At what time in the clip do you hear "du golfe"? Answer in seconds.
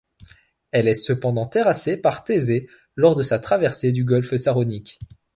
3.91-4.35